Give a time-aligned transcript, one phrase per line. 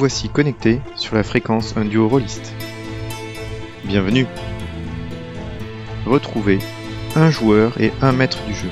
[0.00, 2.54] voici connecté sur la fréquence un duo rôliste.
[3.84, 4.26] Bienvenue
[6.06, 6.58] Retrouvez
[7.14, 8.70] un joueur et un maître du jeu.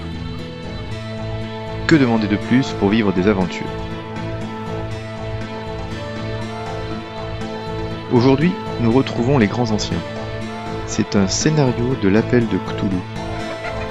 [1.86, 3.66] Que demander de plus pour vivre des aventures?
[8.10, 10.00] Aujourd'hui, nous retrouvons les grands anciens.
[10.86, 13.02] C'est un scénario de l'appel de Cthulhu,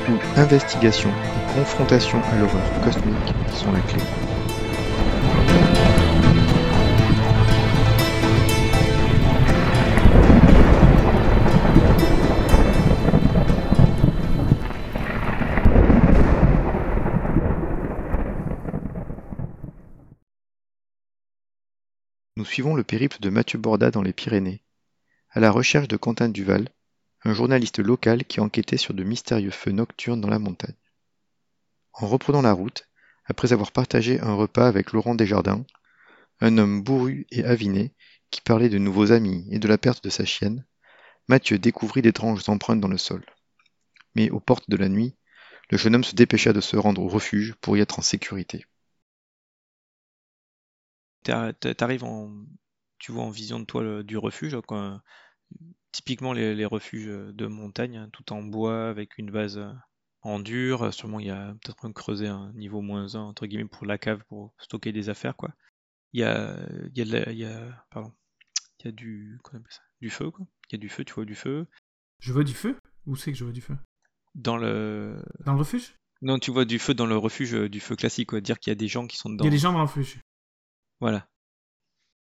[0.09, 4.01] où investigation et confrontation à l'horreur cosmique sont la clé.
[22.57, 24.63] Suivons le périple de Mathieu Borda dans les Pyrénées,
[25.29, 26.69] à la recherche de Quentin Duval,
[27.23, 30.73] un journaliste local qui enquêtait sur de mystérieux feux nocturnes dans la montagne.
[31.93, 32.89] En reprenant la route,
[33.25, 35.67] après avoir partagé un repas avec Laurent Desjardins,
[36.39, 37.93] un homme bourru et aviné
[38.31, 40.65] qui parlait de nouveaux amis et de la perte de sa chienne,
[41.27, 43.23] Mathieu découvrit d'étranges empreintes dans le sol.
[44.15, 45.15] Mais aux portes de la nuit,
[45.69, 48.65] le jeune homme se dépêcha de se rendre au refuge pour y être en sécurité.
[51.27, 52.33] T'a- t'a- T'arrives en,
[52.99, 54.55] tu vois en vision de toi le- du refuge,
[55.91, 59.71] typiquement les, les refuges de montagne, hein, tout en bois avec une base euh,
[60.21, 60.93] en dur.
[60.93, 63.97] Sûrement il y a peut-être un creuset un niveau moins 1 entre guillemets pour la
[63.97, 65.49] cave pour stocker des affaires quoi.
[66.13, 66.55] Il y a,
[66.93, 68.13] il y a, de la- il y a, pardon,
[68.79, 69.37] il y a du,
[69.69, 70.45] ça, du feu quoi.
[70.69, 71.67] Il y a du feu, tu vois du feu
[72.19, 72.77] Je vois du feu?
[73.05, 73.75] Où c'est que je vois du feu?
[74.35, 75.93] Dans le, Dans le refuge?
[76.21, 78.39] Non tu vois du feu dans le refuge, euh, du feu classique quoi.
[78.41, 79.45] Dire qu'il y a des gens qui sont Il dedans.
[79.45, 80.19] y a des gens dans le refuge.
[80.99, 81.27] Voilà.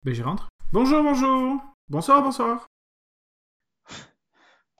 [0.04, 0.48] Ben j'y rentre.
[0.72, 2.66] Bonjour, bonjour Bonsoir, bonsoir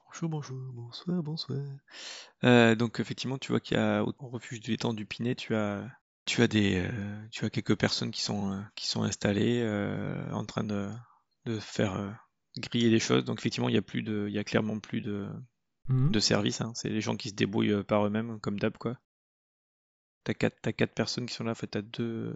[0.05, 1.59] Bonjour, bonjour, bonsoir, bonsoir.
[2.43, 5.55] Euh, donc effectivement, tu vois qu'il y a au refuge de l'étang du Pinet, tu
[5.55, 5.87] as
[6.25, 9.63] tu as des euh, tu as quelques personnes qui sont euh, qui sont installées
[10.31, 10.89] en train de
[11.45, 12.19] de faire
[12.57, 13.25] griller des choses.
[13.25, 15.27] Donc effectivement, il y a plus de il y a clairement plus de
[15.89, 16.11] Mhm.
[16.11, 16.59] de service.
[16.59, 16.73] hein.
[16.75, 18.97] C'est les gens qui se débrouillent par eux-mêmes, comme d'hab quoi.
[20.25, 21.51] T'as quatre quatre personnes qui sont là.
[21.51, 22.35] En fait, t'as deux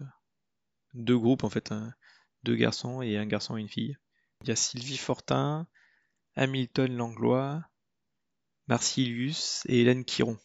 [0.94, 1.72] deux groupes en fait,
[2.44, 3.96] deux garçons et un garçon et une fille.
[4.42, 5.66] Il y a Sylvie Fortin,
[6.36, 7.62] Hamilton Langlois,
[8.68, 10.38] Marcilius et Hélène Quiron.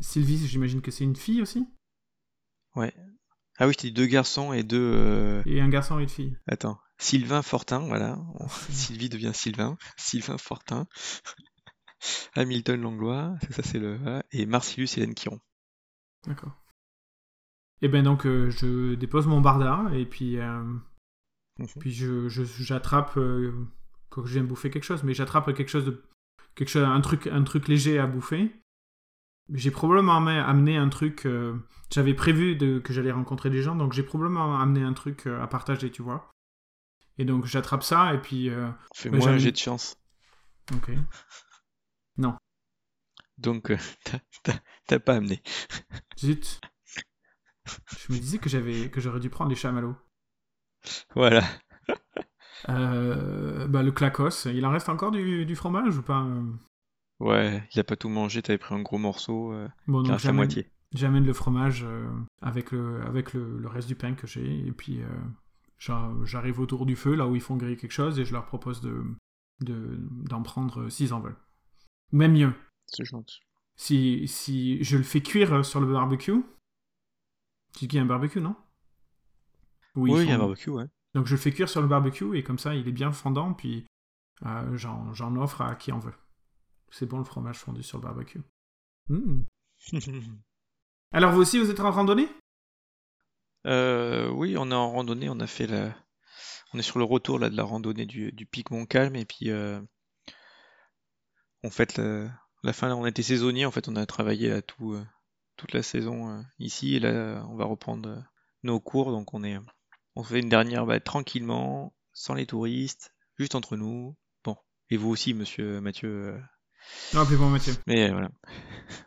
[0.00, 1.66] Sylvie, j'imagine que c'est une fille aussi?
[2.74, 2.92] Ouais.
[3.58, 4.92] Ah oui, je t'ai dit deux garçons et deux.
[4.96, 6.36] euh, Et un garçon et une fille.
[6.48, 6.78] Attends.
[6.98, 8.18] Sylvain Fortin, voilà.
[8.70, 9.76] Sylvie devient Sylvain.
[9.96, 10.88] Sylvain Fortin.
[12.34, 14.22] Hamilton Langlois, ça, ça, c'est le.
[14.32, 15.40] Et Marcilius et Hélène Quiron.
[16.26, 16.52] D'accord.
[17.82, 20.62] Et ben donc, euh, je dépose mon barda, et puis, euh,
[21.80, 23.18] puis je, j'attrape...
[24.10, 26.02] Quand je viens bouffer quelque chose, mais j'attrape quelque chose de...
[26.54, 28.54] Quelque chose, un truc, un truc léger à bouffer.
[29.52, 31.26] J'ai probablement amené, un truc...
[31.26, 31.56] euh,
[31.92, 35.42] j'avais prévu de, que j'allais rencontrer des gens, donc j'ai probablement amené un truc euh,
[35.42, 36.30] à partager, tu vois.
[37.18, 38.48] Et donc j'attrape ça, et puis...
[38.50, 39.96] euh, Fais-moi j'aime- un jet de chance.
[40.74, 40.90] ok.
[43.38, 43.72] Donc,
[44.04, 45.42] t'as- t'as t'as pas amené.
[46.18, 46.60] Zut.
[48.08, 49.96] Je me disais que j'avais que j'aurais dû prendre les chamallows.
[51.14, 51.42] Voilà.
[52.70, 56.42] Euh, bah, le clacos, il en reste encore du, du fromage ou pas euh?
[57.18, 59.52] Ouais, il a pas tout mangé, t'avais pris un gros morceau.
[59.52, 60.70] Euh, Bon, donc reste moitié.
[60.92, 62.08] j'amène le fromage euh,
[62.42, 65.00] avec, le, avec le, le reste du pain que j'ai, et puis
[65.78, 68.46] j'a- j'arrive autour du feu, là où ils font griller quelque chose, et je leur
[68.46, 69.04] propose de,
[69.60, 69.98] de,
[70.28, 71.38] d'en prendre s'ils en veulent.
[72.12, 72.54] Même mieux,
[72.86, 73.40] C'est gentil.
[73.76, 76.42] si, si je le fais cuire sur le barbecue,
[77.74, 78.56] tu dis qu'il y a un barbecue, non?
[79.96, 80.86] Oui, il y a un barbecue, ouais.
[81.14, 83.54] Donc je le fais cuire sur le barbecue et comme ça il est bien fondant,
[83.54, 83.86] puis
[84.44, 86.14] euh, j'en, j'en offre à qui en veut.
[86.90, 88.42] C'est bon le fromage fondu sur le barbecue.
[89.08, 89.42] Mm.
[91.12, 92.28] Alors vous aussi vous êtes en randonnée?
[93.66, 95.94] Euh, oui, on est en randonnée, on a fait la...
[96.72, 99.50] On est sur le retour là, de la randonnée du, du pic Montcalm et puis
[99.50, 99.80] euh,
[101.62, 102.28] on fait la,
[102.64, 105.06] la fin, on était saisonnier, en fait on a travaillé là, tout, euh,
[105.64, 108.20] toute la saison euh, ici et là on va reprendre euh,
[108.62, 109.56] nos cours donc on est
[110.14, 114.14] on fait une dernière bah, tranquillement, sans les touristes, juste entre nous.
[114.44, 114.56] Bon,
[114.90, 116.40] et vous aussi monsieur Mathieu, euh,
[117.14, 117.72] Non, appelez-moi Mathieu.
[117.88, 118.28] mais euh,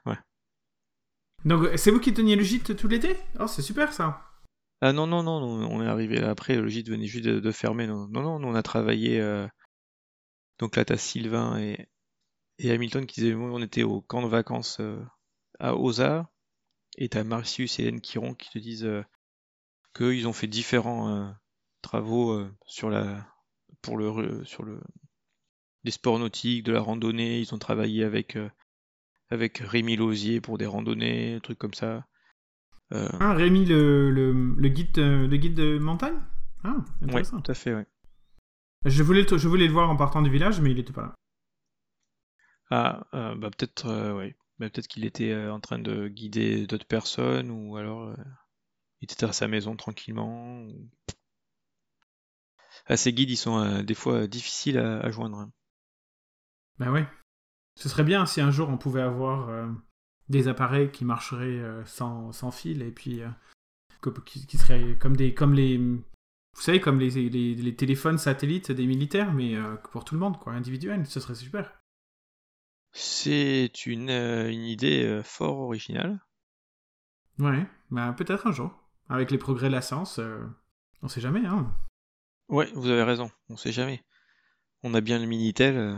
[0.03, 0.21] voilà.
[1.45, 3.15] Donc c'est vous qui teniez le gîte tout l'été?
[3.39, 4.21] Oh c'est super ça
[4.81, 7.39] Ah non, non, non, non, on est arrivé là après, le gîte venait juste de,
[7.39, 7.87] de fermer.
[7.87, 9.21] Non, non, non, nous on a travaillé.
[9.21, 9.47] euh,
[10.59, 11.87] Donc là, t'as Sylvain et,
[12.59, 15.01] et Hamilton qui disaient on était au camp de vacances euh,
[15.59, 16.29] à Osa.
[16.97, 19.03] Et t'as Marcius et Hélène Quiron qui te disent euh,
[19.95, 21.29] qu'ils ont fait différents euh,
[21.81, 23.27] travaux euh, sur la
[23.81, 24.79] pour le sur le
[25.83, 27.39] des sports nautiques, de la randonnée.
[27.39, 28.37] Ils ont travaillé avec
[29.29, 32.05] avec Rémi Lausier pour des randonnées, des trucs comme ça.
[32.93, 36.19] Euh, Ah Rémi le, le, le guide, de- le guide de montagne?
[36.63, 37.85] Ah, Ouais, tout à fait, ouais.
[38.85, 41.01] Je, voulais le, je voulais le voir en partant du village, mais il était pas
[41.01, 41.15] là.
[42.69, 44.35] Ah, euh, bah peut-être, euh, ouais.
[44.59, 48.15] Bah, peut-être qu'il était euh, en train de guider d'autres personnes, ou alors euh,
[49.01, 50.61] il était à sa maison tranquillement.
[50.63, 50.89] ou-
[52.87, 55.37] Ah, ces guides, ils sont euh, des fois difficiles à, joindre.
[55.37, 55.51] hein.
[56.79, 57.07] Ben ouais.
[57.75, 59.69] Ce serait bien si un jour on pouvait avoir
[60.29, 63.21] des appareils qui marcheraient sans, sans fil et puis
[64.25, 66.03] qui, seraient comme des comme les vous
[66.61, 69.55] savez comme les, les, téléphones satellites des militaires mais
[69.91, 71.79] pour tout le monde quoi individuel ce serait super.
[72.99, 76.19] C'est une, euh, une idée euh, fort originale.
[77.37, 78.71] Ouais, ben peut-être un jour
[79.07, 80.43] avec les progrès de la science euh,
[81.03, 81.71] on sait jamais hein.
[82.49, 84.03] Ouais, vous avez raison, on sait jamais.
[84.81, 85.95] On a bien le Minitel, euh,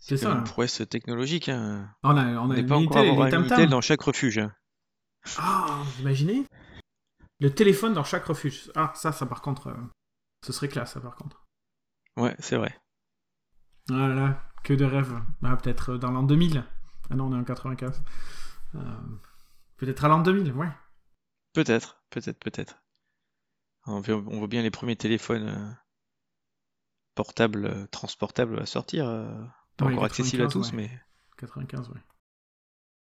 [0.00, 0.32] C'est ça.
[0.32, 1.48] une prouesse technologique.
[1.48, 1.88] Hein.
[2.02, 4.38] On a on On n'est pas encore avoir un Minitel dans chaque refuge.
[4.38, 4.52] hein.
[5.38, 6.44] Ah, vous imaginez?
[7.38, 8.72] Le téléphone dans chaque refuge.
[8.74, 9.76] Ah, ça, ça par contre, euh,
[10.44, 11.46] ce serait classe, ça par contre.
[12.16, 12.76] Ouais, c'est vrai.
[13.90, 15.14] Ah là là, que de rêves.
[15.42, 16.64] Ah, peut-être euh, dans l'an 2000.
[17.10, 18.02] Ah non, on est en 95.
[18.74, 18.78] Euh,
[19.76, 20.68] peut-être à l'an 2000, ouais.
[21.52, 22.78] Peut-être, peut-être, peut-être.
[23.86, 25.70] On voit, on voit bien les premiers téléphones euh,
[27.14, 29.06] portables, euh, transportables à sortir.
[29.76, 30.88] pas Ouais, encore accessible à 95, tous, ouais.
[30.90, 31.00] mais
[31.38, 32.00] 95, ouais.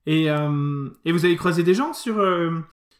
[0.06, 2.14] Et, et vous avez croisé des gens sur,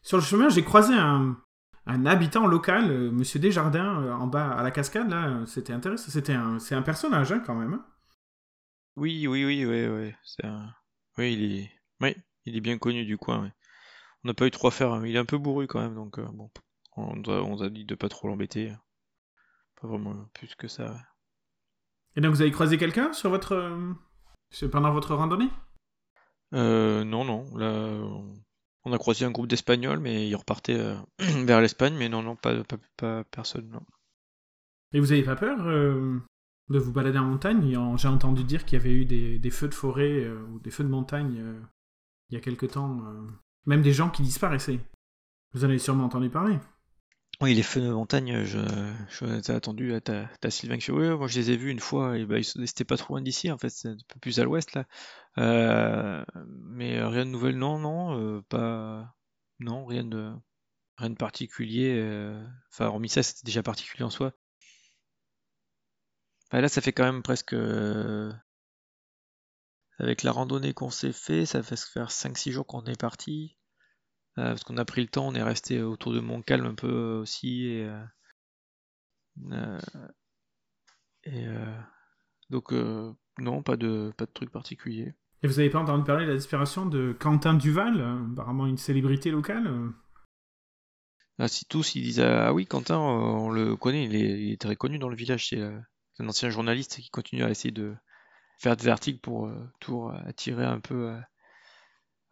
[0.02, 0.50] sur le chemin?
[0.50, 1.38] J'ai croisé un,
[1.86, 5.40] un habitant local, Monsieur Desjardins, en bas à la cascade, là.
[5.46, 6.10] C'était intéressant.
[6.10, 7.74] C'était un, c'est un personnage, hein, quand même.
[7.74, 7.86] hein.
[8.98, 10.14] Oui, oui, oui, oui, oui.
[10.24, 10.72] C'est un-
[11.16, 11.70] Oui, il est...
[12.00, 13.42] Oui, il est bien connu du coin.
[13.42, 13.52] ouais.
[14.24, 14.92] On n'a pas eu trop à faire.
[14.92, 15.06] hein.
[15.06, 16.50] Il est un peu bourru quand même, donc euh, bon,
[16.96, 18.72] on, nous a dit de pas trop l'embêter.
[19.80, 20.90] Pas vraiment plus que ça.
[20.92, 21.00] ouais.
[22.16, 25.50] Et donc, vous avez croisé quelqu'un sur votre, euh, pendant votre randonnée?
[26.54, 27.44] Euh, non, non.
[27.56, 27.70] Là,
[28.02, 28.34] on-
[28.84, 32.36] on a croisé un groupe d'Espagnols, mais ils repartaient euh, vers l'Espagne, mais non, non,
[32.36, 33.82] pas, pas, pas personne, non.
[34.92, 36.18] Et vous avez pas peur euh,
[36.70, 39.74] de vous balader en montagne J'ai entendu dire qu'il y avait eu des, feux de
[39.74, 41.60] forêt euh, ou des feux de montagne euh,
[42.30, 43.00] il y a quelque temps.
[43.04, 43.26] euh,
[43.66, 44.80] même des gens qui disparaissaient.
[45.52, 46.58] Vous en avez sûrement entendu parler.
[47.40, 48.58] Oui, les feux de montagne, je,
[49.10, 52.42] je attendu, t'as, t'as Sylvain qui ouais, moi je les ai vus une fois, et
[52.42, 54.86] sont- c'était pas trop loin d'ici, en fait, c'est un peu plus à l'ouest, là.
[56.46, 59.14] Mais rien de nouvel, non, non, pas,
[59.60, 60.32] non, rien de,
[60.96, 62.02] rien de particulier,
[62.72, 64.32] enfin, hormis ça, c'était déjà particulier en soi.
[66.50, 68.32] Enfin, là, ça fait quand même presque, euh,
[69.98, 73.56] avec la randonnée qu'on s'est fait, ça fait faire 5-6 jours qu'on est parti.
[74.38, 76.88] Euh, parce qu'on a pris le temps, on est resté autour de Montcalm un peu
[76.88, 77.90] euh, aussi et,
[81.24, 81.46] et,
[82.48, 82.72] donc
[83.38, 85.14] non, pas de pas de truc particulier.
[85.42, 88.00] Et vous avez pas entendu parler de la disparition de Quentin Duval,
[88.32, 89.92] apparemment une célébrité locale?
[91.38, 94.60] Ah, si tous ils disent ah oui Quentin, on le connaît, il est, il est
[94.60, 97.94] très connu dans le village, c'est c'est un ancien journaliste qui continue à essayer de
[98.58, 101.20] faire des articles pour euh, toujours attirer un peu euh,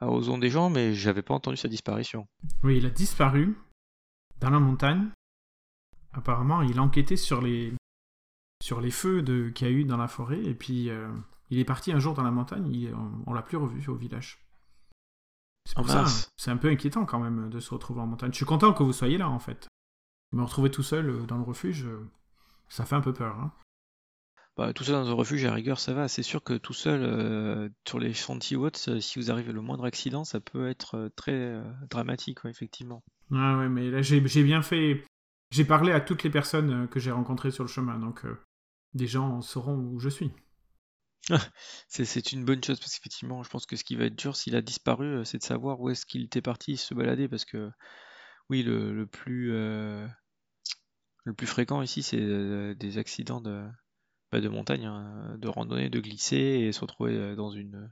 [0.01, 2.27] à aux ondes des gens, mais j'avais pas entendu sa disparition.
[2.63, 3.57] Oui, il a disparu
[4.41, 5.09] dans la montagne.
[6.13, 7.73] Apparemment, il enquêtait sur les
[8.63, 11.09] sur les feux de qu'il y a eu dans la forêt et puis euh,
[11.51, 12.67] il est parti un jour dans la montagne.
[12.73, 14.39] il- on, on l'a plus revu au village.
[15.67, 16.29] C'est Oh, pour ça, mince.
[16.37, 18.31] c'est un peu inquiétant quand même de se retrouver en montagne.
[18.31, 19.69] Je suis content que vous soyez là en fait.
[20.33, 22.09] Me retrouver tout seul euh, dans le refuge, euh,
[22.69, 23.39] ça fait un peu peur.
[23.39, 23.53] hein.
[24.57, 26.09] Bah, tout seul dans un refuge, à rigueur, ça va.
[26.09, 29.61] C'est sûr que tout seul, euh, sur les chantiers autres, euh, si vous arrivez le
[29.61, 33.05] moindre accident, ça peut être euh, très dramatique, ouais, effectivement.
[33.33, 35.05] Ah ouais, mais là j'ai bien fait.
[35.51, 38.25] J'ai parlé à toutes les personnes que j'ai rencontrées sur le chemin, donc
[38.95, 40.33] des gens sauront où je suis.
[41.89, 44.37] C'est, c'est une bonne chose parce qu'effectivement, je pense que ce qui va être dur
[44.37, 47.71] s'il a disparu, c'est de savoir où est-ce qu'il était parti se balader parce que,
[48.49, 50.09] oui, le, le plus, le
[51.37, 53.67] plus fréquent ici, c'est des accidents de,
[54.33, 57.91] bah, de montagne, hein, de randonnée, de glisser et se retrouver euh, dans une,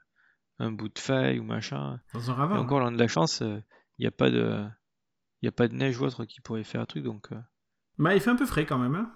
[0.59, 2.01] un bout de faille ou machin.
[2.13, 2.59] Dans un Et ravin.
[2.61, 3.63] encore, l'un de la chance, il
[4.01, 4.65] n'y a pas de,
[5.43, 7.31] il a pas de neige ou autre qui pourrait faire un truc, donc.
[7.33, 7.41] euh,
[7.99, 8.95] Bah, il fait un peu frais quand même.
[8.97, 9.11] Hein.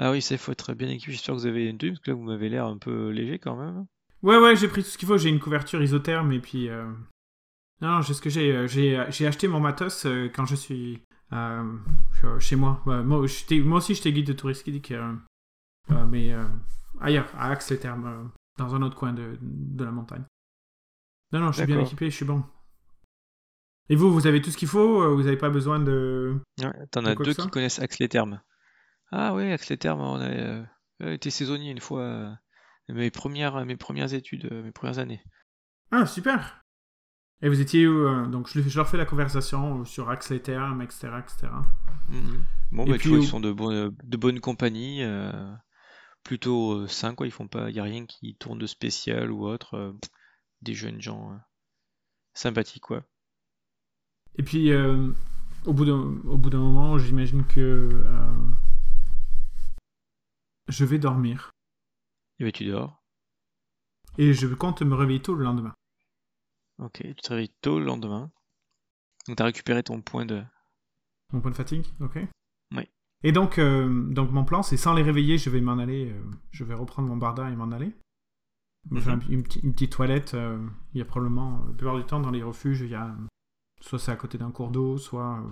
[0.00, 1.12] Ah oui, ça, faut être bien équipé.
[1.12, 3.38] J'espère que vous avez une tenue, parce que là, vous m'avez l'air un peu léger
[3.38, 3.86] quand même.
[4.22, 5.18] Ouais, ouais, j'ai pris tout ce qu'il faut.
[5.18, 6.68] J'ai une couverture isotherme et puis.
[6.68, 6.86] euh,
[7.80, 8.54] Non, non, j'ai ce que j'ai.
[8.54, 11.02] euh, J'ai j'ai acheté mon matos euh, quand je suis
[11.32, 11.78] euh,
[12.38, 12.80] chez moi.
[12.86, 13.24] Ouais, moi,
[13.64, 15.14] moi aussi, j'étais guide de touristique, euh, euh,
[16.10, 16.44] mais euh,
[17.00, 18.24] ailleurs, à Axe-les-Thermes, euh,
[18.58, 20.24] dans un autre coin de, de la montagne.
[21.32, 22.42] Non, non, je suis bien équipé, je suis bon.
[23.90, 26.36] Et vous, vous avez tout ce qu'il faut euh, Vous n'avez pas besoin de.
[26.60, 28.40] Ouais, T'en as deux qui connaissent Axe-les-Thermes.
[29.12, 30.64] Ah ouais, Axe-les-Thermes, on a euh,
[31.02, 32.00] euh, été saisonnier une fois.
[32.02, 32.30] euh,
[32.90, 35.22] mes premières, mes premières études, euh, mes premières années.
[35.90, 36.62] Ah, super
[37.42, 40.30] Et vous étiez où euh, Donc je, je leur fais la conversation euh, sur Axe
[40.30, 41.08] les termes, etc.
[41.18, 41.48] etc.
[42.08, 42.44] Mhm.
[42.72, 45.32] Bon, Et bah, tu vois, ils sont de, bonne de bonne compagnie, euh,
[46.22, 47.26] plutôt euh, sains, quoi.
[47.26, 49.74] Ils font pas, y a rien qui tourne de spécial ou autre.
[49.74, 49.92] euh,
[50.60, 51.36] des jeunes gens euh,
[52.34, 53.04] sympathiques, quoi.
[54.34, 55.12] Et puis, euh,
[55.66, 57.60] au bout d'un au bout d'un moment, j'imagine que
[58.04, 58.48] euh,
[60.68, 61.50] je vais dormir.
[62.40, 63.02] Et ben tu dors.
[64.16, 65.74] Et je compte me réveiller tôt le lendemain.
[66.78, 68.30] Ok, tu te réveilles tôt le lendemain.
[69.26, 70.42] Donc t'as récupéré ton point de.
[71.32, 72.18] Mon point de fatigue, ok
[72.72, 72.88] Oui.
[73.24, 76.20] Et donc, euh, donc mon plan, c'est sans les réveiller, je vais m'en aller, euh,
[76.52, 77.92] je vais reprendre mon barda et m'en aller.
[78.90, 80.34] Me un- une, petite- une petite toilette.
[80.34, 83.14] euh, il y a probablement, la plupart du temps, dans les refuges, il y a
[83.80, 85.42] soit c'est à côté d'un cours d'eau, soit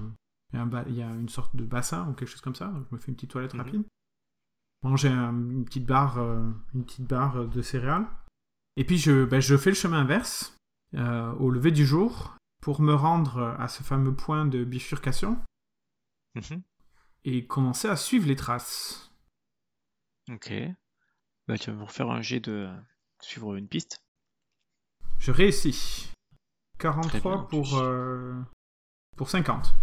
[0.52, 2.40] il, y a un ba- il y a une sorte de bassin ou quelque chose
[2.40, 2.68] comme ça.
[2.68, 3.60] Donc je me fais une petite toilette Mhm.
[3.60, 3.84] rapide.
[4.84, 8.06] Manger un- une petite barre, une petite barre de céréales.
[8.76, 10.56] Et puis je, ben, je fais le chemin inverse
[10.94, 15.38] au lever du jour pour me rendre à ce fameux point de bifurcation
[16.36, 16.62] Mhm.
[17.26, 19.10] Et commencer à suivre les traces.
[20.30, 20.52] Ok.
[21.48, 22.68] Bah tu vas me refaire un jet de
[23.20, 24.00] suivre une piste.
[25.18, 26.10] Je réussis.
[26.78, 28.34] 43 Très bien, pour, euh,
[29.16, 29.74] pour 50.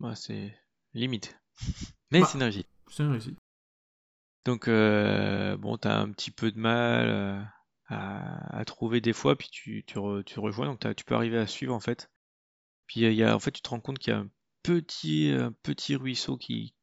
[0.00, 0.56] Bah, c'est
[0.94, 1.38] limite.
[2.10, 2.26] Mais Bah.
[2.26, 2.68] c'est une réussite.
[2.90, 3.38] C'est une réussite.
[4.44, 7.42] Donc euh, bon, t'as un petit peu de mal euh,
[7.88, 11.38] à, à trouver des fois, puis tu, tu, re- tu rejoins, donc tu peux arriver
[11.38, 12.10] à suivre en fait.
[12.86, 14.24] Puis il y a, en fait, tu te rends compte qu'il y a
[14.68, 16.74] petit, un petit ruisseau qui,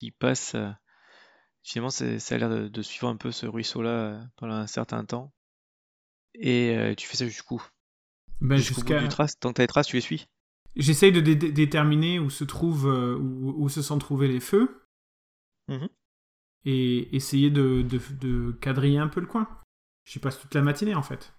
[0.00, 0.54] qui passe.
[0.54, 0.70] euh,
[1.62, 5.04] finalement, ça a l'air de, de suivre un peu ce ruisseau-là euh, pendant un certain
[5.04, 5.32] temps.
[6.34, 7.62] Et euh, tu fais ça jusqu'où?
[8.40, 9.02] Ben, Jusqu'au bout jusqu'à...
[9.02, 9.38] du trace?
[9.38, 10.26] Tant que t'as les traces, tu les suis?
[10.76, 14.40] J'essaye de dé- dé- déterminer où se trouvent, euh, où, où se sont trouvés les
[14.40, 14.82] feux.
[15.68, 15.88] Mhm.
[16.64, 19.48] Et essayer de, de, de quadriller un peu le coin.
[20.06, 21.32] J'y passe toute la matinée en fait.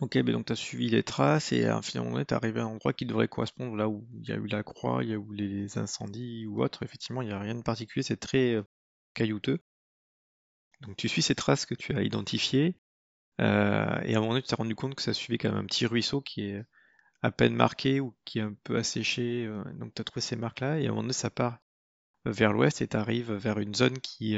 [0.00, 2.64] Ok, ben donc tu as suivi les traces et euh, finalement tu es arrivé à
[2.64, 5.12] un endroit qui devrait correspondre là où il y a eu la croix, il y
[5.12, 6.82] a eu les incendies ou autre.
[6.84, 8.62] Effectivement, il n'y a rien de particulier, c'est très euh,
[9.14, 9.58] caillouteux.
[10.82, 12.76] Donc tu suis ces traces que tu as identifiées
[13.40, 15.58] euh, et à un moment donné tu t'es rendu compte que ça suivait quand même
[15.58, 16.64] un petit ruisseau qui est
[17.22, 19.46] à peine marqué ou qui est un peu asséché.
[19.46, 21.58] euh, donc tu as trouvé ces marques-là et à un moment donné ça part
[22.26, 24.36] vers l'ouest et tu arrives vers une zone qui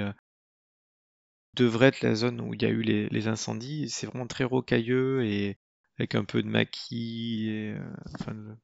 [1.55, 3.89] devrait être la zone où il y a eu les, les incendies.
[3.91, 5.59] C'est vraiment très rocailleux et
[5.99, 8.57] avec un peu de maquis, et, euh, enfin de,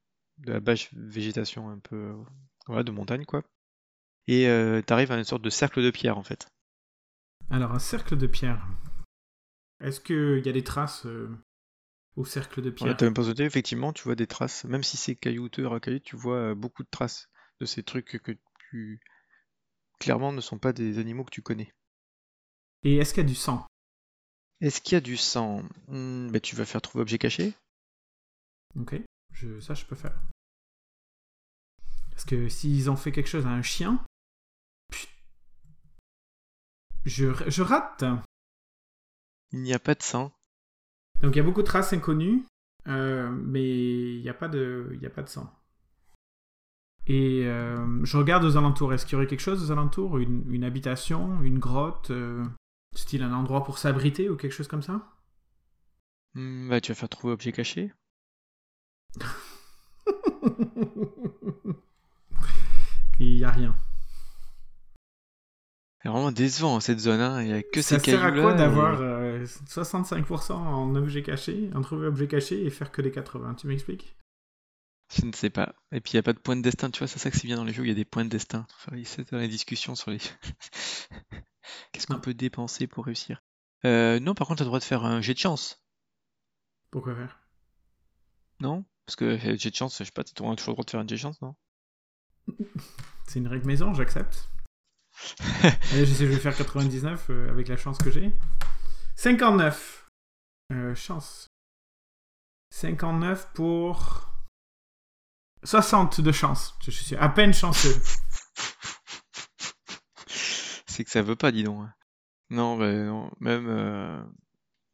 [0.45, 2.15] la bâche végétation un peu euh,
[2.67, 3.43] voilà, de montagne quoi.
[4.29, 6.49] Et euh, t'arrives à une sorte de cercle de pierre en fait.
[7.51, 8.67] Alors, un cercle de pierre.
[9.81, 11.29] Est-ce qu'il y a des traces euh,
[12.17, 12.97] au cercle de Ouais, pierre?
[12.97, 16.17] t'as même pas sauté, effectivement, tu vois des traces, même si c'est caillouteux, rocailleux, tu
[16.17, 17.29] vois beaucoup de traces
[17.61, 18.33] de ces trucs que
[18.71, 19.01] tu
[19.99, 21.73] clairement ne sont pas des animaux que tu connais.
[22.85, 23.67] Et est-ce qu'il y a du sang?
[24.61, 25.63] Est-ce qu'il y a du sang?
[25.89, 27.53] Hmm, bah, tu vas faire trouver objet caché?
[28.79, 29.01] Ok,
[29.33, 30.19] je, ça je peux faire.
[32.11, 34.03] Parce que s'ils ont fait quelque chose à un chien,
[37.05, 38.05] je, je rate.
[39.53, 40.33] Il n'y a pas de sang.
[41.23, 42.45] Donc il y a beaucoup de traces inconnues,
[42.89, 45.53] euh, mais il n'y a, pas de- il y a pas de sang.
[47.07, 48.93] Et euh, je regarde aux alentours.
[48.93, 50.19] Est-ce qu'il y aurait quelque chose aux alentours?
[50.19, 52.45] Une, une habitation, une grotte, euh,
[52.97, 55.13] style un endroit pour s'abriter ou quelque chose comme ça
[56.35, 57.93] Hmm, bah, tu vas faire trouver objet caché.
[63.19, 63.75] Il n'y a rien.
[66.03, 67.43] C'est vraiment décevant hein, cette zone, hein.
[67.43, 71.23] Il y a que ça ces sert à quoi et- d'avoir euh, 65% en objet
[71.23, 74.15] caché, en trouver objet caché et faire que les 80 Tu m'expliques?
[75.15, 75.75] Je ne sais pas.
[75.93, 77.37] Et puis il n'y a pas de point de destin, tu vois, c'est ça que
[77.37, 78.67] c'est bien dans les jeux, il y a des points de destin.
[78.77, 80.19] Enfin, c'est dans les discussions sur les.
[81.93, 83.43] Qu'est-ce qu'on peut dépenser pour réussir
[83.85, 85.83] Euh, Non, par contre, tu as le droit de faire un jet de chance,
[86.91, 87.41] Pourquoi faire?
[88.61, 88.85] Non?
[89.05, 90.91] Parce que euh, jet de chance, je sais pas, tu as toujours le droit de
[90.91, 91.55] faire un jet de chance, non?
[93.29, 94.51] C'est une règle maison, j'accepte.
[95.93, 98.33] Allez, je sais, je vais faire 99 euh, avec la chance que j'ai.
[99.17, 100.09] 59.
[100.73, 101.47] Euh, chance.
[102.71, 104.26] 59 pour
[105.67, 106.75] 60 de chance.
[106.83, 107.95] Je suis à peine chanceux.
[110.87, 111.81] C'est que ça veut pas, dis donc.
[111.83, 111.93] hein.
[112.51, 113.67] Non, non, même.
[113.69, 114.23] euh,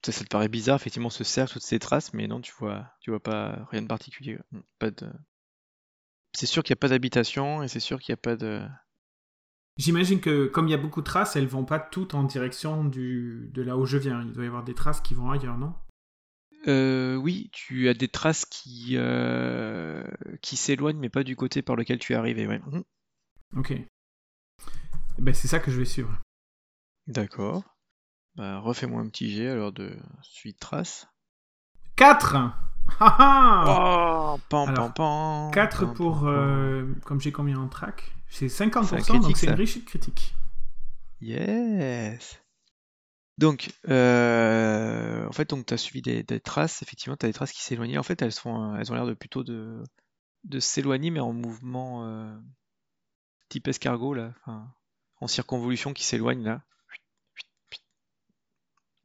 [0.04, 2.86] Ça, ça te paraît bizarre, effectivement, ce cercle, toutes ces traces, mais non, tu vois,
[3.00, 4.38] tu vois pas rien de particulier.
[4.50, 5.12] Mm, Pas de.
[6.34, 8.62] C'est sûr qu'il n'y a pas d'habitation et c'est sûr qu'il n'y a pas de.
[9.76, 12.84] J'imagine que comme il y a beaucoup de traces, elles vont pas toutes en direction
[12.84, 14.22] du, de là où je viens.
[14.22, 15.74] Il doit y avoir des traces qui vont ailleurs, non?
[16.68, 20.04] Euh, oui, tu as des traces qui, euh,
[20.42, 22.46] qui s'éloignent, mais pas du côté par lequel tu es arrivé.
[22.46, 22.60] Ouais.
[22.66, 22.84] Mhm.
[23.56, 23.70] Ok.
[23.72, 23.86] Eh
[25.22, 26.20] Ben, c'est ça que je vais suivre.
[27.08, 27.64] D'accord.
[28.36, 31.06] Bah, refais-moi un petit jet alors de suivi de traces.
[31.96, 32.54] 4 Ah
[33.00, 36.26] ah Oh, pam, Alors, pam, pam, 4 pam, pour.
[36.26, 39.84] euh, comme j'ai combien en track C'est 50%, C'est un critique, donc c'est une réussite
[39.84, 40.34] critique.
[41.20, 42.41] Yes.
[43.42, 46.80] Donc, euh, en fait, tu as suivi des, traces.
[46.82, 47.98] Effectivement, tu as des traces qui s'éloignaient.
[47.98, 49.82] En fait, elles sont, elles ont l'air de plutôt de,
[50.60, 52.38] s'éloigner, mais en mouvement euh,
[53.48, 54.32] type escargot là,
[55.16, 56.62] en circonvolution qui s'éloigne là.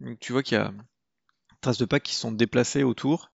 [0.02, 3.32] Donc, tu vois qu'il y a des traces de pas qui sont déplacées autour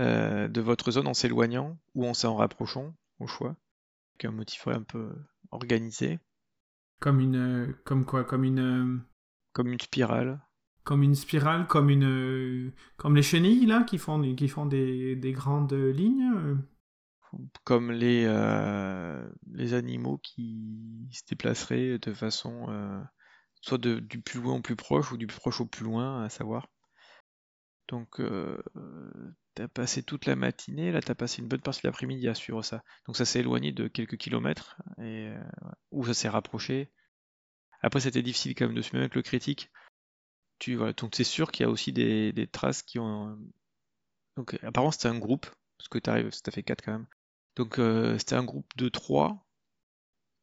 [0.00, 3.50] euh, de votre zone en s'éloignant ou en s'en rapprochant, au choix.
[3.50, 5.14] Donc, un motif un peu
[5.52, 6.18] organisé,
[6.98, 7.36] Comme une.
[7.36, 9.04] euh, Comme quoi Comme une.
[9.52, 10.40] Comme une spirale.
[10.84, 12.04] Comme une spirale, comme une.
[12.04, 16.32] euh, Comme les chenilles, là, qui font, qui font des, des grandes lignes.
[16.34, 16.56] euh.
[17.64, 23.00] comme les, euh, les animaux qui se déplaceraient de façon euh,
[23.62, 26.24] soit de- du plus loin au plus proche ou du plus proche au plus loin,
[26.24, 26.68] à savoir.
[27.88, 28.62] Donc, euh,
[29.54, 32.62] t'as passé toute la matinée, là, t'as passé une bonne partie de l'après-midi à suivre
[32.62, 32.82] ça.
[33.06, 35.42] Donc, ça s'est éloigné de quelques kilomètres, et, euh,
[35.90, 36.90] ou ça s'est rapproché.
[37.82, 39.70] Après, c'était difficile quand même de se mettre le critique.
[40.58, 43.38] Tu, donc, c'est sûr qu'il y a aussi des, traces qui ont.
[44.36, 45.46] Donc, apparemment, c'était un groupe,
[45.78, 47.06] parce que t'arrives, t'as fait 4 quand même.
[47.56, 49.46] Donc euh, c'était un groupe de trois,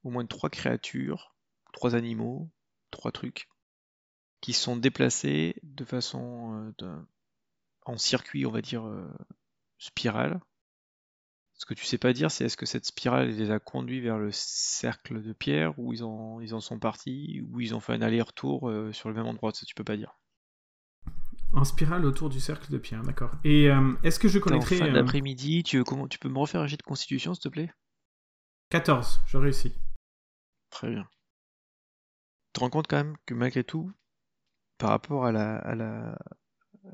[0.03, 1.36] au moins trois créatures,
[1.74, 2.50] trois animaux,
[2.91, 3.50] trois trucs,
[4.41, 7.01] qui sont déplacés de façon euh,
[7.86, 9.10] en circuit, on va dire, euh,
[9.79, 10.39] spirale.
[11.57, 14.17] Ce que tu sais pas dire, c'est est-ce que cette spirale les a conduits vers
[14.17, 17.93] le cercle de pierre, ou ils en, ils en sont partis, ou ils ont fait
[17.93, 20.17] un aller-retour euh, sur le même endroit, ça tu peux pas dire.
[21.53, 23.31] En spirale autour du cercle de pierre, d'accord.
[23.43, 24.77] Et euh, est-ce que je T'es en connaîtrais.
[24.77, 27.43] fin euh, d'après-midi, tu, veux comment, tu peux me refaire un jet de constitution, s'il
[27.43, 27.71] te plaît?
[28.69, 29.73] 14, je réussis.
[30.69, 31.07] Très bien.
[32.47, 33.89] Tu te rends compte quand même que malgré tout,
[34.79, 36.17] par rapport la, à la-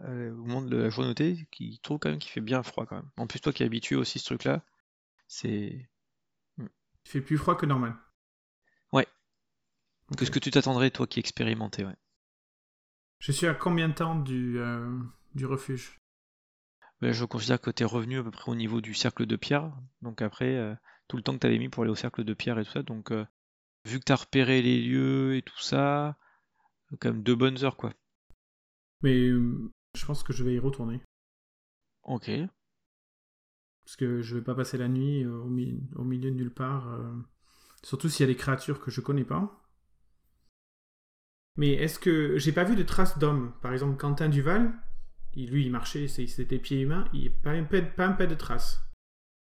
[0.07, 3.09] au monde de la journauté, qui trouve quand même qu'il fait bien froid quand même.
[3.17, 4.63] En plus, toi qui es habitué aussi à ce truc-là,
[5.27, 5.89] c'est
[6.59, 6.69] Il
[7.05, 7.95] fait plus froid que normal.
[8.91, 9.07] Ouais.
[10.11, 10.17] Ok.
[10.17, 11.95] que ce que tu t'attendrais, toi qui expérimentais, ouais?
[13.19, 14.99] Je suis à combien de temps du, euh,
[15.33, 15.97] du refuge?
[17.01, 19.35] Ben, je considère que tu es revenu à peu près au niveau du cercle de
[19.35, 19.71] pierre.
[20.01, 20.75] Donc après, euh,
[21.07, 22.71] tout le temps que tu avais mis pour aller au cercle de pierre et tout
[22.71, 22.83] ça.
[22.83, 23.25] Donc euh,
[23.85, 26.17] vu que tu as repéré les lieux et tout ça,
[26.99, 27.93] quand même deux bonnes heures quoi.
[29.01, 31.01] Mais euh, je pense que je vais y retourner.
[32.03, 32.29] Ok.
[33.85, 36.53] Parce que je vais pas passer la nuit euh, au, mi- au milieu de nulle
[36.53, 36.87] part.
[36.93, 37.13] euh,
[37.83, 39.61] Surtout s'il y a des créatures que je connais pas.
[41.55, 42.37] Mais est-ce que.
[42.37, 43.53] J'ai pas vu de traces d'hommes.
[43.61, 44.73] Par exemple, Quentin Duval,
[45.35, 48.13] il- lui, il marchait, c'était pied humain, il n'y a pas un, peu, pas un
[48.13, 48.79] peu de traces.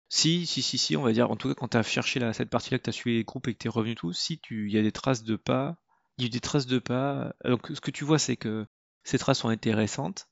[0.09, 2.31] Si, si, si, si, on va dire, en tout cas, quand tu as cherché là,
[2.33, 4.39] cette partie-là, que tu as suivi les groupes et que tu es revenu tout, si
[4.39, 5.77] tu, il y a des traces de pas,
[6.17, 7.35] il y a eu des traces de pas.
[7.43, 8.65] Donc, ce que tu vois, c'est que
[9.05, 10.27] ces traces ont été récentes,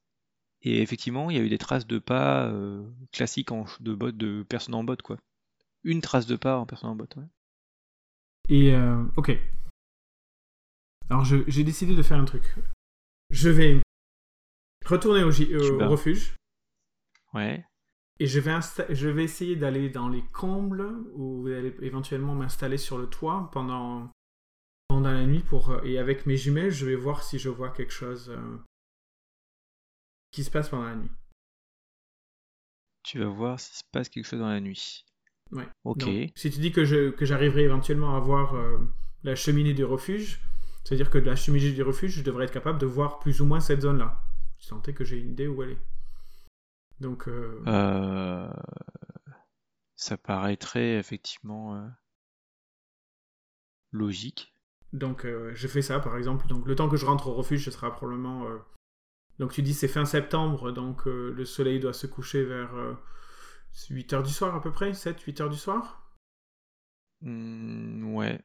[0.63, 4.17] et effectivement, il y a eu des traces de pas euh, classiques en, de bottes,
[4.17, 5.17] de personnes en botte, quoi.
[5.83, 7.27] Une trace de pas en personne en botte, ouais.
[8.49, 9.38] Et euh, ok.
[11.09, 12.55] Alors j'ai décidé de faire un truc.
[13.29, 13.81] Je vais
[14.86, 16.36] retourner au, refuge
[17.33, 17.65] Ouais.
[18.19, 18.53] et je vais,
[18.89, 24.09] je vais essayer d'aller dans les combles ou éventuellement m'installer sur le toit pendant,
[24.93, 27.71] pendant la nuit pour, euh, et avec mes jumelles, je vais voir si je vois
[27.71, 28.58] quelque chose euh,
[30.32, 31.12] qui se passe pendant la nuit.
[33.03, 35.03] Tu vas voir s'il se passe quelque chose dans la nuit.
[35.51, 35.67] Ouais.
[35.84, 35.99] Ok.
[35.99, 38.77] Donc, si tu dis que je- que j'arriverai éventuellement à voir euh,
[39.23, 40.39] la cheminée du refuge,
[40.84, 43.45] c'est-à-dire que de la cheminée du refuge, je devrais être capable de voir plus ou
[43.45, 44.21] moins cette zone-là.
[44.60, 45.82] Je sentais que j'ai une idée où elle est.
[46.99, 48.53] Donc, euh, Euh,
[49.95, 51.89] Ça paraîtrait effectivement
[53.91, 54.52] logique.
[54.93, 56.47] Donc euh, je fais ça, par exemple.
[56.47, 58.45] Donc, le temps que je rentre au refuge, ce sera probablement.
[58.47, 58.58] euh,
[59.39, 62.71] Donc, tu dis c'est fin septembre, donc euh, le soleil doit se coucher vers
[63.89, 66.10] 8 heures du soir à peu près 7, 8 heures du soir?
[67.21, 68.39] Hmm, ouais.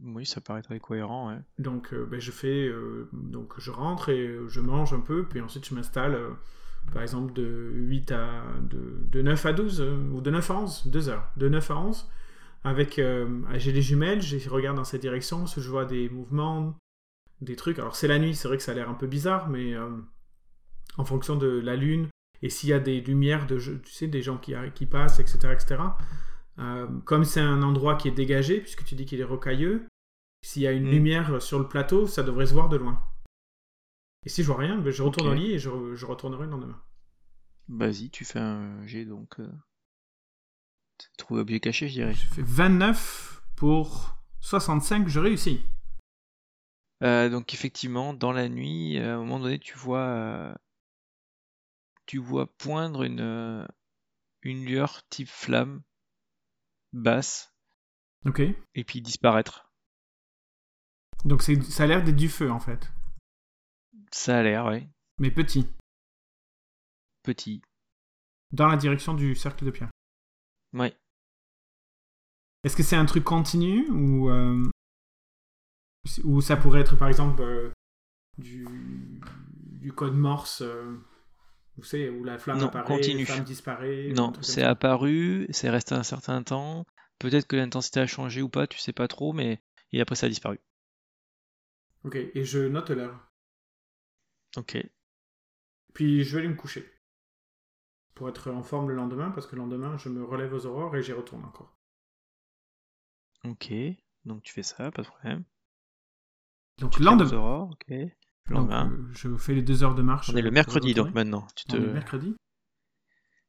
[0.00, 1.40] Oui, ça paraîtrait cohérent, ouais.
[1.58, 2.66] Donc, euh, ben, je fais.
[2.68, 6.30] euh, donc, je rentre et euh, je mange un peu, puis ensuite je m'installe, euh,
[6.92, 8.42] par exemple, de 8 à.
[8.62, 11.30] De, de 9 à 12, euh, ou de 9 à 11, 2 heures.
[11.36, 12.10] De 9 à 11,
[12.64, 12.98] avec.
[12.98, 16.76] euh, j'ai les jumelles, je regarde dans cette direction, parce que je vois des mouvements,
[17.40, 17.78] des trucs.
[17.78, 19.90] Alors, c'est la nuit, c'est vrai que ça a l'air un peu bizarre, mais euh,
[20.96, 22.08] en fonction de la lune,
[22.42, 25.52] et s'il y a des lumières, de, tu sais, des gens qui, qui passent, etc.,
[25.52, 25.76] etc.
[26.58, 29.86] euh, comme c'est un endroit qui est dégagé, puisque tu dis qu'il est rocailleux,
[30.44, 30.90] s'il y a une Mm.
[30.90, 33.00] lumière sur le plateau, ça devrait se voir de loin.
[34.26, 36.44] Et si je vois rien, ben, je retourne au lit et je, re- je retournerai
[36.44, 36.80] le lendemain.
[37.68, 39.36] Vas-y, tu fais un jet donc.
[41.18, 42.14] Trouver objet caché, je dirais.
[42.14, 45.60] J'ai fait 29 pour 65, je réussis.
[47.02, 50.54] Euh, donc effectivement, dans la nuit, euh, à un moment donné, tu vois, euh,
[52.06, 53.66] tu vois poindre une, euh,
[54.42, 55.82] une lueur type flamme
[56.92, 57.52] basse
[58.26, 58.40] Ok.
[58.74, 59.70] et puis disparaître.
[61.24, 62.90] Donc c'est, ça a l'air d'être du feu en fait.
[64.10, 64.88] Ça a l'air, ouais.
[65.18, 65.66] Mais petit.
[67.22, 67.62] Petit.
[68.52, 69.90] Dans la direction du cercle de pierre.
[70.74, 70.94] Ouais.
[72.64, 74.62] Est-ce que c'est un truc continu ou, euh,
[76.24, 77.70] ou ça pourrait être par exemple euh,
[78.38, 78.66] du,
[79.80, 80.96] du code Morse euh,
[81.76, 83.20] Vous savez, où la flamme Non, apparaît, continu.
[83.20, 86.84] la flamme disparaît Non, c'est apparu, c'est resté un certain temps.
[87.18, 89.60] Peut-être que l'intensité a changé ou pas, tu sais pas trop, mais
[89.92, 90.58] et après ça a disparu.
[92.02, 93.30] Ok, et je note l'heure.
[94.56, 94.78] Ok.
[95.94, 96.90] Puis je vais aller me coucher.
[98.14, 100.94] Pour être en forme le lendemain, parce que le lendemain, je me relève aux aurores
[100.96, 101.74] et j'y retourne encore.
[103.44, 103.72] Ok.
[104.24, 105.44] Donc tu fais ça, pas de problème.
[106.78, 107.84] Donc Tu le aux lendemain, aurores, ok.
[107.88, 108.06] Le
[108.54, 108.90] donc, lendemain.
[108.90, 110.30] euh, je fais les deux heures de marche.
[110.30, 111.46] On est euh, le pour mercredi donc maintenant.
[111.56, 111.76] Tu On te...
[111.76, 112.36] est mercredi.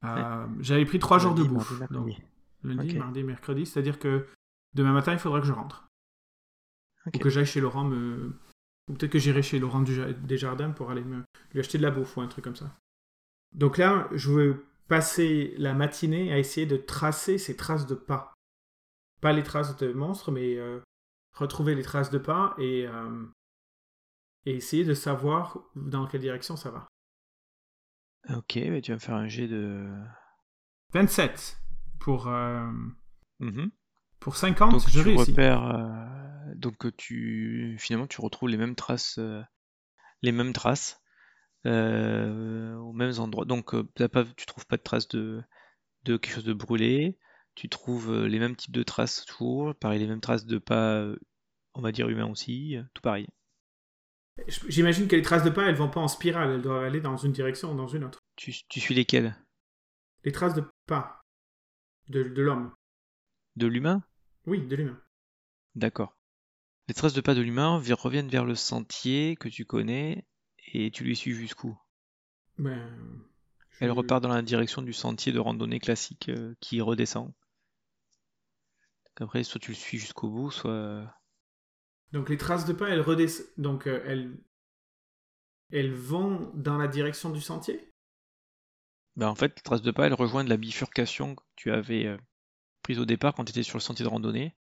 [0.04, 1.72] Euh, J'avais pris trois jours de Lundi, bouffe.
[1.80, 2.26] mardi, donc, mercredi.
[2.64, 3.66] lundi, mardi, mercredi.
[3.66, 4.28] C'est-à-dire que
[4.74, 5.88] demain matin, il faudra que je rentre.
[7.08, 7.16] Ok.
[7.16, 8.40] Ou que j'aille chez Laurent me.
[8.88, 11.24] Ou peut-être que j'irai chez Laurent du Ja- Desjardins pour aller me...
[11.54, 12.78] lui acheter de la bouffe ou un truc comme ça.
[13.54, 18.34] Donc là, je veux passer la matinée à essayer de tracer ces traces de pas.
[19.22, 20.80] Pas les traces de monstres, mais euh,
[21.34, 23.26] retrouver les traces de pas et, euh,
[24.46, 26.88] et essayer de savoir dans quelle direction ça va.
[28.30, 29.88] Ok, bah, tu vas me faire un jet de.
[30.94, 31.58] 27
[32.00, 32.70] pour, euh,
[33.40, 33.72] Mhm.
[34.20, 35.32] pour 50, Donc je tu réussis.
[35.32, 36.08] repères,
[36.56, 39.20] donc tu finalement tu retrouves les mêmes traces,
[40.22, 41.02] les mêmes traces
[41.66, 43.46] euh, aux mêmes endroits.
[43.46, 45.44] Donc euh, t'as pas, tu trouves pas de traces de,
[46.04, 47.18] de quelque chose de brûlé.
[47.56, 51.06] Tu trouves euh, les mêmes types de traces toujours, pareil les mêmes traces de pas,
[51.74, 53.28] on va dire humains aussi, tout pareil.
[54.68, 57.16] J'imagine que les traces de pas, elles vont pas en spirale, elles doivent aller dans
[57.16, 58.20] une direction ou dans une autre.
[58.36, 59.34] Tu, tu suis lesquels?
[60.26, 61.22] Les traces de pas
[62.10, 62.74] de, l'homme.
[63.56, 64.04] De l'humain?
[64.46, 65.00] Oui, de l'humain.
[65.76, 66.18] D'accord.
[66.88, 70.26] Les traces de pas de l'humain vi- reviennent vers le sentier que tu connais
[70.74, 71.78] et tu lui suis jusqu'où?
[72.58, 72.90] Ben,
[73.80, 77.28] Elle repart dans la direction du sentier de randonnée classique euh, qui redescend.
[79.06, 81.14] Donc après, soit tu le suis jusqu'au bout, soit.
[82.12, 83.48] Donc les traces de pas, elles redescendent.
[83.58, 84.38] Donc euh, elles...
[85.72, 87.92] elles vont dans la direction du sentier?
[89.16, 92.18] Bah, en fait, les traces de pas, elles rejoignent la bifurcation que tu avais euh,
[92.84, 94.56] prise au départ quand tu étais sur le sentier de randonnée.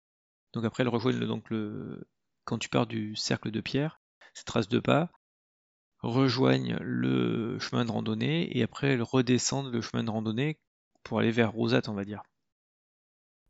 [0.52, 2.08] Donc après, elles rejoignent le, donc le.
[2.44, 4.00] Quand tu pars du cercle de pierre,
[4.34, 5.10] ces traces de pas
[6.04, 10.58] rejoignent le chemin de randonnée et après elles redescendent le chemin de randonnée
[11.02, 12.22] pour aller vers Rosette, on va dire.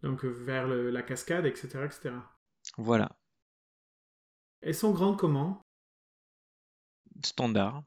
[0.04, 2.14] Donc euh, vers le- la cascade, etc., etc.
[2.78, 3.10] Voilà,
[4.62, 5.62] Elles sont grandes comment?
[7.24, 7.82] Standard.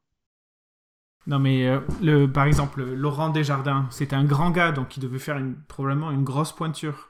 [1.27, 5.19] Non mais euh, le, par exemple, Laurent Desjardins, c'est un grand gars, donc il devait
[5.19, 7.09] faire une, probablement une grosse pointure.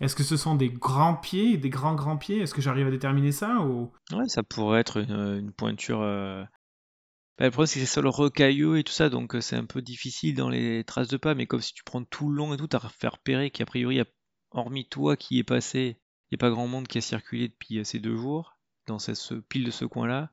[0.00, 2.40] Est-ce que ce sont des grands pieds, des grands grands pieds?
[2.40, 3.92] Est-ce que j'arrive à déterminer ça ou...
[4.12, 6.00] Ouais, ça pourrait être une, une pointure.
[6.00, 6.44] euh,
[7.38, 9.64] bah, le problème, c'est que c'est sol rocailleux et tout ça, donc euh, c'est un
[9.66, 11.34] peu difficile dans les traces de pas.
[11.34, 13.96] Mais comme si tu prends tout le long et tout, t'as fait repérer qu'a priori,
[13.96, 14.04] y a-
[14.52, 15.98] hormis toi qui est passé,
[16.30, 18.98] il n'y a pas grand monde qui a circulé depuis euh, ces deux jours dans
[18.98, 20.30] cette, ce, pile de ce coin-là.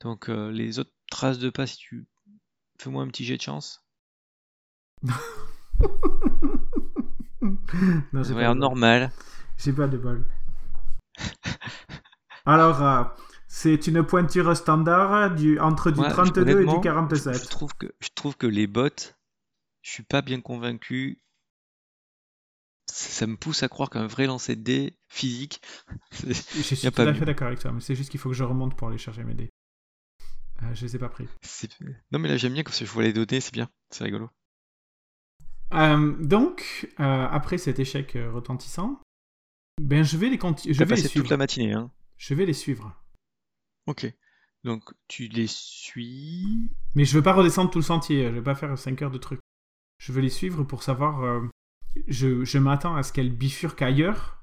[0.00, 2.06] Donc euh, les autres traces de pas, si tu
[2.80, 3.82] fais-moi un petit jet de chance,
[7.42, 8.58] non, j'ai pas bol.
[8.58, 9.12] normal.
[9.58, 10.24] J'ai pas de bol.
[12.44, 13.02] Alors, euh,
[13.56, 17.48] c'est une pointure standard du, entre du Moi, je- 32 et du Je 47.
[17.48, 19.16] trouve que je trouve que les bottes,
[19.80, 21.22] je suis pas bien convaincu.
[22.92, 25.62] Ça ça me pousse à croire qu'un vrai lancer de dés physique,
[26.12, 28.20] Je suis y a tout pas à fait d'accord avec toi, mais c'est juste qu'il
[28.20, 29.48] faut que je remonte pour aller chercher mes dés.
[30.62, 31.26] Euh, je les ai pas pris.
[32.12, 34.28] Non mais là j'aime bien parce que je vois les données, c'est bien, c'est rigolo.
[35.72, 39.00] Euh, donc, euh, après cet échec euh, retentissant,
[39.80, 41.24] ben je vais les je vais les suivre.
[41.24, 41.90] toute la matinée, hein.
[42.18, 42.94] Je vais les suivre.
[43.86, 44.12] Ok.
[44.64, 46.70] Donc tu les suis.
[46.94, 49.18] Mais je veux pas redescendre tout le sentier, je vais pas faire 5 heures de
[49.18, 49.40] trucs.
[49.98, 51.22] Je veux les suivre pour savoir.
[51.22, 51.40] euh,
[52.08, 54.42] je je m'attends à ce qu'elles bifurquent ailleurs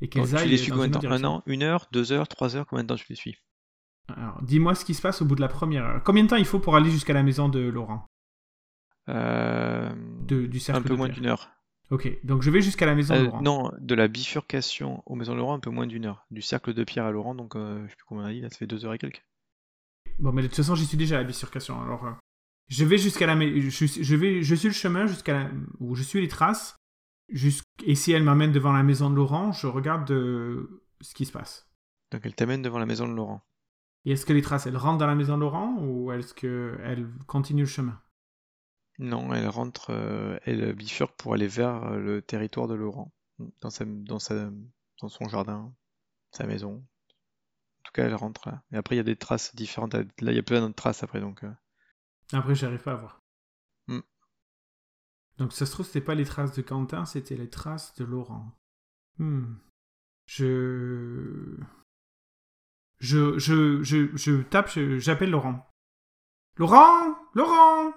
[0.00, 1.88] et Donc, qu'elles tu aillent les suis dans combien de temps Un an, une heure,
[1.92, 3.36] deux heures, trois heures, combien de temps tu les suis?
[4.08, 6.02] Alors, dis-moi ce qui se passe au bout de la première heure.
[6.04, 8.04] Combien de temps il faut pour aller jusqu'à la maison de Laurent?
[9.08, 11.50] Euh, de, Du cercle Un peu de moins d'une heure.
[11.92, 13.42] Ok, donc je vais jusqu'à la maison de Euh, Laurent.
[13.42, 16.24] non, de la bifurcation aux maisons Laurent, un peu moins d'une heure.
[16.30, 18.40] Du cercle de pierre à Laurent, donc euh, je sais plus combien on a dit,
[18.40, 19.22] là ça fait deux heures et quelques.
[20.18, 21.80] Bon, mais de toute façon, j'y suis déjà à la bifurcation.
[21.82, 22.12] Alors, euh,
[22.68, 23.38] je vais jusqu'à la.
[23.60, 25.50] Je, suis- je vais, je suis le chemin jusqu'à la...
[25.80, 26.76] où je suis les traces.
[27.84, 31.32] Et si elle m'amène devant la maison de Laurent, je regarde euh, ce qui se
[31.32, 31.66] passe.
[32.10, 33.42] Donc elle t'amène devant la maison de Laurent.
[34.04, 37.08] Et est-ce que les traces, elles rentrent dans la maison de Laurent ou est-ce qu'elles
[37.26, 37.98] continuent le chemin?
[38.98, 43.12] Non, elle rentre, euh, elle bifurque pour aller vers euh, le territoire de Laurent,
[43.60, 44.50] dans sa, dans sa,
[45.00, 45.74] dans son jardin,
[46.30, 46.76] sa maison.
[46.76, 48.62] En tout cas, elle rentre là.
[48.70, 49.94] Et après, il y a des traces différentes.
[49.94, 51.42] Là, il y a plein d'autres traces après, donc.
[51.42, 51.52] euh,
[52.32, 53.18] Après, j'arrive pas à voir.
[53.88, 54.00] Hmm.
[55.38, 58.52] Donc, ça se trouve, c'était pas les traces de Quentin, c'était les traces de Laurent.
[59.18, 59.54] Hmm.
[60.26, 61.58] Je...
[63.00, 65.66] Je, je, je, je tape, je- j'appelle Laurent.
[66.56, 67.92] Laurent Laurent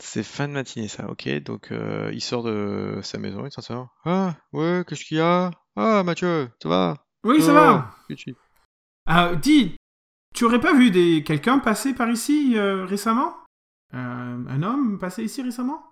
[0.00, 1.28] C'est fin de matinée, ça, ok.
[1.42, 5.50] Donc, euh, il sort de sa maison, il s'en Ah, ouais, qu'est-ce qu'il y a?
[5.76, 7.06] Ah, Mathieu, ça va?
[7.24, 7.90] Oui, ça Oh, va
[9.06, 9.76] Ah, dis,
[10.34, 13.36] tu aurais pas vu des quelqu'un passer par ici euh, récemment?
[13.94, 15.82] Euh, Un homme passer ici récemment?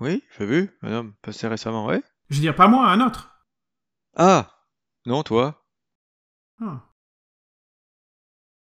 [0.00, 2.02] Oui, j'ai vu, un homme passé récemment, ouais.
[2.30, 3.30] Je veux dire, pas moi, un autre.
[4.16, 4.50] Ah!
[5.06, 5.62] Non, toi?
[6.60, 6.80] Ah.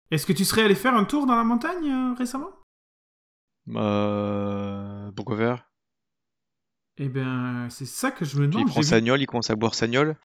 [0.10, 2.50] Est-ce que tu serais allé faire un tour dans la montagne euh, récemment?
[3.70, 5.68] Euh, pourquoi faire?
[6.98, 8.68] Eh ben, c'est ça que je me Puis il demande.
[8.68, 10.16] prend sa vu, gnole, il commence à boire sa gnole.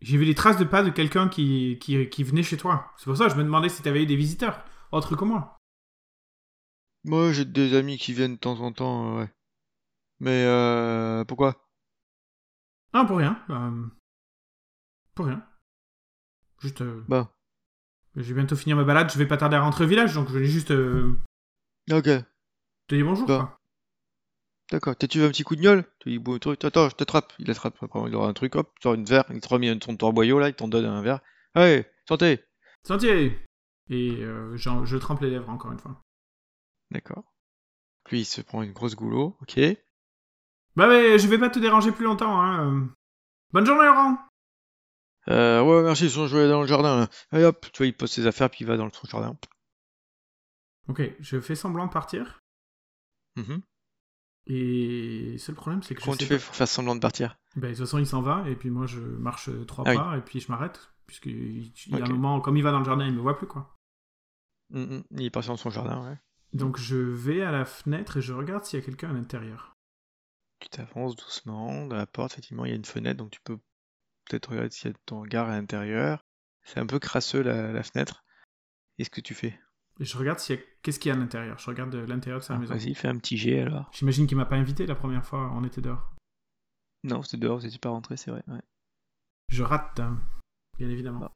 [0.00, 2.92] j'ai vu les traces de pas de quelqu'un qui, qui, qui venait chez toi.
[2.96, 5.56] C'est pour ça que je me demandais si t'avais eu des visiteurs, autres que moi.
[7.04, 9.32] Moi, j'ai des amis qui viennent de temps en temps, euh, ouais.
[10.20, 11.64] Mais, euh, pourquoi?
[12.92, 13.42] Ah, pour rien.
[13.50, 13.86] euh,
[15.14, 15.44] pour rien.
[16.60, 16.80] Juste.
[16.82, 17.32] euh, Bah,
[18.16, 20.28] je vais bientôt finir ma balade, je vais pas tarder à rentrer au village, donc
[20.28, 21.16] je voulais juste euh,
[21.90, 22.04] ok,
[22.88, 23.26] te dire bonjour.
[23.26, 23.38] Bah.
[23.38, 23.58] quoi.
[24.70, 24.96] d'accord.
[24.96, 25.84] T'as tu veux un petit coup de gnole?
[26.00, 27.32] Tu dis, bon, truc, attends, je t'attrape.
[27.38, 29.96] Il attrape, il aura un truc, hop, sort une verre, il te remet un- son
[29.96, 31.20] torboyau, là, il t'en donne un verre.
[31.54, 32.44] Allez, santé!
[32.86, 33.38] Sentier
[33.90, 36.00] Et euh, je trempe les lèvres encore une fois.
[36.90, 37.24] D'accord.
[38.10, 39.60] Lui, il se prend une grosse goulot, ok.
[40.76, 42.72] Bah, mais je vais pas te déranger plus longtemps, hein.
[42.72, 42.86] euh.
[43.52, 44.18] Bonne journée, Laurent
[45.28, 47.08] Euh, ouais, merci, ils sont joués dans le jardin, là.
[47.30, 49.36] Allez, hop, tu vois, il pose ses affaires, puis il va dans le jardin.
[50.88, 52.38] Ok, je fais semblant de partir.
[53.36, 53.62] Mhm.
[54.46, 57.36] Et seul problème, c'est que Comment je tu sais fais pour faire semblant de partir?
[57.56, 59.96] Bah, de toute façon, il s'en va, et puis moi, je marche trois Ah oui.
[59.96, 60.92] pas, et puis je m'arrête.
[61.06, 63.36] Puisqu'il il y a un moment, comme il va dans le jardin, il me voit
[63.36, 63.74] plus, quoi.
[64.70, 66.16] Mhm, Il est parti dans son jardin, ouais.
[66.54, 69.74] Donc je vais à la fenêtre et je regarde s'il y a quelqu'un à l'intérieur.
[70.60, 73.58] Tu t'avances doucement dans la porte, effectivement, il y a une fenêtre, donc tu peux
[74.26, 76.24] peut-être regarder s'il y a ton regard à l'intérieur.
[76.64, 78.24] C'est un peu crasseux la, la fenêtre.
[78.96, 79.58] Qu'est-ce que tu fais?
[80.00, 80.62] Et je regarde s'il y a...
[80.82, 81.58] qu'est-ce qu'il y a à l'intérieur.
[81.58, 82.74] Je regarde l'intérieur de sa Ah, maison.
[82.74, 83.90] Vas-y, fais un petit jet alors.
[83.92, 86.14] J'imagine qu'il m'a pas invité la première fois, on était dehors.
[87.04, 88.42] Non, c'était dehors, vous n'étiez pas rentré, c'est vrai.
[88.48, 88.62] ouais.
[89.48, 90.20] Je rate, hein,
[90.78, 91.30] bien évidemment.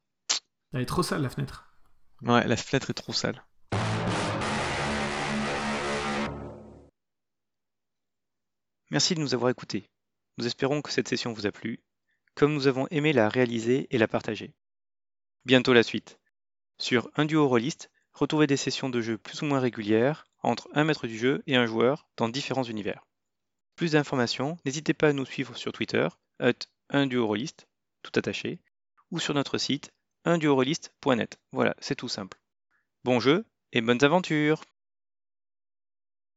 [0.71, 1.67] Elle est trop sale, la fenêtre.
[2.21, 3.43] Ouais, la fenêtre est trop sale.
[8.91, 9.89] Merci de nous avoir écoutés.
[10.37, 11.79] Nous espérons que cette session vous a plu,
[12.35, 14.53] comme nous avons aimé la réaliser et la partager.
[15.45, 16.19] Bientôt la suite.
[16.77, 20.83] Sur un duo rôliste, retrouvez des sessions de jeu plus ou moins régulières entre un
[20.83, 23.05] maître du jeu et un joueur dans différents univers.
[23.75, 26.07] Plus d'informations, n'hésitez pas à nous suivre sur Twitter,
[26.39, 26.53] at
[26.89, 27.67] un duo rôliste,
[28.03, 28.59] tout attaché,
[29.11, 29.91] ou sur notre site
[30.25, 31.39] unduoroliste.net.
[31.51, 32.39] Voilà, c'est tout simple.
[33.03, 34.63] Bon jeu et bonnes aventures